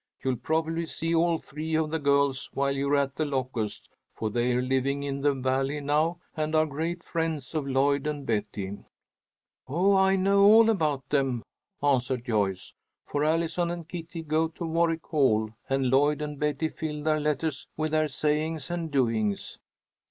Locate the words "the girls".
1.91-2.49